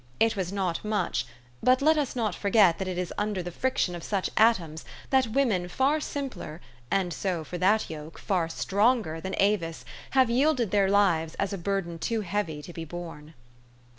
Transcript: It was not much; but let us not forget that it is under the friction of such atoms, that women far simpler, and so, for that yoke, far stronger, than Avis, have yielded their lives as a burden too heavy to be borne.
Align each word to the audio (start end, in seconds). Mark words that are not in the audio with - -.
It 0.19 0.35
was 0.35 0.51
not 0.51 0.83
much; 0.83 1.27
but 1.61 1.79
let 1.79 1.95
us 1.95 2.15
not 2.15 2.33
forget 2.33 2.79
that 2.79 2.87
it 2.87 2.97
is 2.97 3.13
under 3.19 3.43
the 3.43 3.51
friction 3.51 3.93
of 3.93 4.03
such 4.03 4.31
atoms, 4.35 4.83
that 5.11 5.27
women 5.33 5.67
far 5.67 5.99
simpler, 5.99 6.59
and 6.89 7.13
so, 7.13 7.43
for 7.43 7.59
that 7.59 7.87
yoke, 7.87 8.17
far 8.17 8.49
stronger, 8.49 9.21
than 9.21 9.35
Avis, 9.37 9.85
have 10.17 10.31
yielded 10.31 10.71
their 10.71 10.89
lives 10.89 11.35
as 11.35 11.53
a 11.53 11.55
burden 11.59 11.99
too 11.99 12.21
heavy 12.21 12.63
to 12.63 12.73
be 12.73 12.83
borne. 12.83 13.35